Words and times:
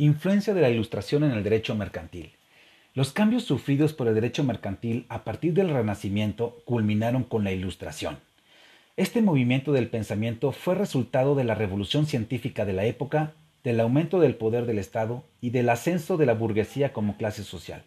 Influencia 0.00 0.54
de 0.54 0.60
la 0.60 0.70
Ilustración 0.70 1.24
en 1.24 1.32
el 1.32 1.42
derecho 1.42 1.74
mercantil. 1.74 2.30
Los 2.94 3.12
cambios 3.12 3.42
sufridos 3.42 3.92
por 3.92 4.06
el 4.06 4.14
derecho 4.14 4.44
mercantil 4.44 5.06
a 5.08 5.24
partir 5.24 5.54
del 5.54 5.70
Renacimiento 5.70 6.62
culminaron 6.64 7.24
con 7.24 7.42
la 7.42 7.50
Ilustración. 7.50 8.20
Este 8.96 9.22
movimiento 9.22 9.72
del 9.72 9.88
pensamiento 9.88 10.52
fue 10.52 10.76
resultado 10.76 11.34
de 11.34 11.42
la 11.42 11.56
revolución 11.56 12.06
científica 12.06 12.64
de 12.64 12.74
la 12.74 12.84
época, 12.84 13.32
del 13.64 13.80
aumento 13.80 14.20
del 14.20 14.36
poder 14.36 14.66
del 14.66 14.78
Estado 14.78 15.24
y 15.40 15.50
del 15.50 15.68
ascenso 15.68 16.16
de 16.16 16.26
la 16.26 16.34
burguesía 16.34 16.92
como 16.92 17.16
clase 17.16 17.42
social. 17.42 17.82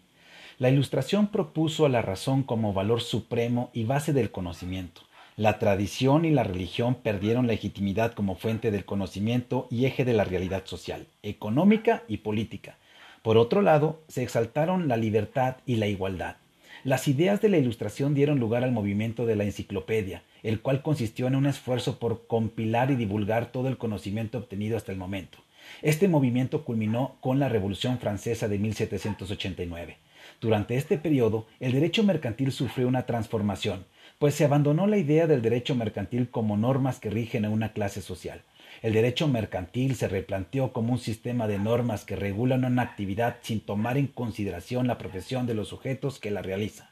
La 0.60 0.70
Ilustración 0.70 1.28
propuso 1.28 1.86
a 1.86 1.90
la 1.90 2.02
razón 2.02 2.44
como 2.44 2.74
valor 2.74 3.00
supremo 3.00 3.70
y 3.72 3.86
base 3.86 4.12
del 4.12 4.32
conocimiento. 4.32 5.04
La 5.42 5.58
tradición 5.58 6.24
y 6.24 6.30
la 6.30 6.44
religión 6.44 6.94
perdieron 6.94 7.48
legitimidad 7.48 8.14
como 8.14 8.36
fuente 8.36 8.70
del 8.70 8.86
conocimiento 8.86 9.68
y 9.72 9.88
eje 9.88 10.06
de 10.06 10.14
la 10.14 10.24
realidad 10.24 10.66
social, 10.66 11.08
económica 11.24 12.04
y 12.08 12.18
política. 12.18 12.78
Por 13.24 13.38
otro 13.38 13.64
lado, 13.64 14.02
se 14.08 14.22
exaltaron 14.22 14.88
la 14.88 14.98
libertad 14.98 15.56
y 15.66 15.78
la 15.78 15.88
igualdad. 15.88 16.36
Las 16.84 17.08
ideas 17.08 17.42
de 17.42 17.50
la 17.50 17.58
Ilustración 17.58 18.14
dieron 18.14 18.40
lugar 18.40 18.64
al 18.64 18.72
movimiento 18.72 19.26
de 19.26 19.36
la 19.36 19.44
enciclopedia, 19.44 20.22
el 20.44 20.62
cual 20.62 20.84
consistió 20.84 21.26
en 21.26 21.36
un 21.36 21.48
esfuerzo 21.48 21.98
por 21.98 22.28
compilar 22.28 22.92
y 22.92 22.96
divulgar 22.96 23.52
todo 23.52 23.68
el 23.68 23.80
conocimiento 23.80 24.38
obtenido 24.38 24.78
hasta 24.78 24.92
el 24.92 25.00
momento. 25.00 25.40
Este 25.82 26.08
movimiento 26.08 26.64
culminó 26.64 27.18
con 27.22 27.40
la 27.40 27.50
Revolución 27.50 27.98
Francesa 28.00 28.48
de 28.48 28.60
1789. 28.60 29.98
Durante 30.40 30.76
este 30.76 30.98
periodo, 30.98 31.48
el 31.60 31.74
derecho 31.74 32.04
mercantil 32.04 32.52
sufrió 32.52 32.88
una 32.88 33.06
transformación, 33.06 33.86
pues 34.20 34.36
se 34.36 34.46
abandonó 34.46 34.88
la 34.88 34.98
idea 34.98 35.28
del 35.28 35.42
derecho 35.42 35.76
mercantil 35.76 36.30
como 36.30 36.58
normas 36.58 37.00
que 37.00 37.10
rigen 37.10 37.46
a 37.46 37.50
una 37.50 37.74
clase 37.74 38.02
social. 38.02 38.42
El 38.82 38.94
derecho 38.94 39.28
mercantil 39.28 39.96
se 39.96 40.08
replanteó 40.08 40.74
como 40.74 40.94
un 40.94 41.00
sistema 41.00 41.48
de 41.48 41.60
normas 41.60 42.06
que 42.06 42.16
regulan 42.16 42.66
una 42.66 42.82
actividad 42.82 43.38
sin 43.42 43.60
tomar 43.60 43.98
en 43.98 44.08
consideración 44.08 44.88
la 44.88 44.98
profesión 44.98 45.46
de 45.46 45.54
los 45.54 45.68
sujetos 45.68 46.20
que 46.20 46.32
la 46.32 46.42
realizan. 46.42 46.88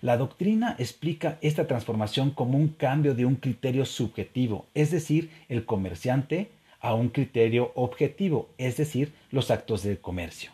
La 0.00 0.16
doctrina 0.16 0.76
explica 0.78 1.38
esta 1.40 1.66
transformación 1.66 2.30
como 2.30 2.56
un 2.56 2.68
cambio 2.68 3.14
de 3.14 3.24
un 3.24 3.34
criterio 3.34 3.84
subjetivo, 3.84 4.66
es 4.74 4.90
decir, 4.90 5.30
el 5.48 5.64
comerciante, 5.64 6.50
a 6.80 6.94
un 6.94 7.08
criterio 7.08 7.72
objetivo, 7.74 8.48
es 8.58 8.76
decir, 8.76 9.12
los 9.30 9.50
actos 9.50 9.82
del 9.82 9.98
comercio. 9.98 10.50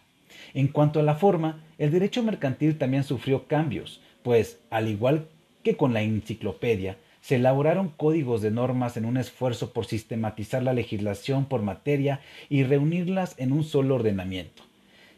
En 0.54 0.68
cuanto 0.68 1.00
a 1.00 1.02
la 1.02 1.14
forma, 1.14 1.62
el 1.78 1.90
derecho 1.90 2.22
mercantil 2.22 2.78
también 2.78 3.04
sufrió 3.04 3.46
cambios, 3.46 4.00
pues, 4.22 4.60
al 4.70 4.88
igual 4.88 5.28
que 5.62 5.76
con 5.76 5.92
la 5.92 6.02
enciclopedia 6.02 6.96
se 7.20 7.36
elaboraron 7.36 7.88
códigos 7.88 8.42
de 8.42 8.50
normas 8.50 8.96
en 8.96 9.06
un 9.06 9.16
esfuerzo 9.16 9.72
por 9.72 9.86
sistematizar 9.86 10.62
la 10.62 10.74
legislación 10.74 11.46
por 11.46 11.62
materia 11.62 12.20
y 12.50 12.64
reunirlas 12.64 13.34
en 13.38 13.52
un 13.52 13.64
solo 13.64 13.94
ordenamiento. 13.94 14.62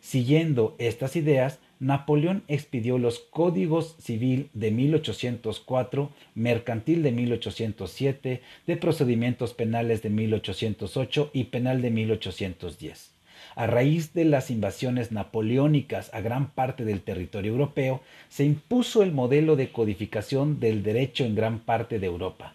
Siguiendo 0.07 0.77
estas 0.79 1.17
ideas, 1.17 1.59
Napoleón 1.81 2.45
expidió 2.47 2.97
los 2.97 3.19
Códigos 3.19 3.97
Civil 3.99 4.51
de 4.55 4.71
1804, 4.71 6.11
Mercantil 6.37 7.03
de 7.03 7.11
1807, 7.11 8.41
de 8.69 8.77
Procedimientos 8.77 9.53
Penales 9.53 10.03
de 10.03 10.11
1808 10.11 11.31
y 11.33 11.45
Penal 11.45 11.83
de 11.83 11.91
1810. 11.91 13.11
A 13.57 13.67
raíz 13.67 14.15
de 14.15 14.27
las 14.27 14.53
invasiones 14.53 15.11
napoleónicas 15.11 16.15
a 16.15 16.21
gran 16.21 16.53
parte 16.53 16.85
del 16.85 17.01
territorio 17.01 17.51
europeo, 17.51 18.01
se 18.29 18.45
impuso 18.45 19.03
el 19.03 19.11
modelo 19.11 19.57
de 19.57 19.73
codificación 19.73 20.61
del 20.61 20.85
derecho 20.85 21.25
en 21.25 21.35
gran 21.35 21.59
parte 21.59 21.99
de 21.99 22.07
Europa. 22.07 22.55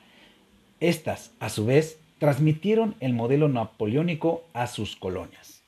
Estas, 0.79 1.33
a 1.41 1.49
su 1.49 1.65
vez, 1.65 1.99
transmitieron 2.17 2.95
el 3.01 3.11
modelo 3.11 3.49
napoleónico 3.49 4.45
a 4.53 4.67
sus 4.67 4.95
colonias. 4.95 5.60